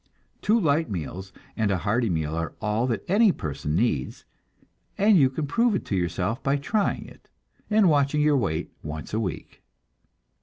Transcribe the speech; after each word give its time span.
Two 0.41 0.59
light 0.59 0.89
meals 0.89 1.31
and 1.55 1.69
a 1.69 1.77
hearty 1.77 2.09
meal 2.09 2.33
are 2.35 2.55
all 2.59 2.87
that 2.87 3.07
any 3.07 3.31
system 3.31 3.75
needs, 3.75 4.25
and 4.97 5.15
you 5.15 5.29
can 5.29 5.45
prove 5.45 5.75
it 5.75 5.85
to 5.85 5.95
yourself 5.95 6.41
by 6.41 6.55
trying 6.55 7.05
it, 7.05 7.29
and 7.69 7.87
watching 7.87 8.19
your 8.21 8.35
weight 8.37 8.71
once 8.81 9.13
a 9.13 9.19
week. 9.19 9.61